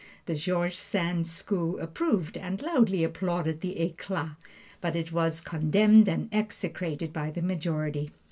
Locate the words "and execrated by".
6.09-7.29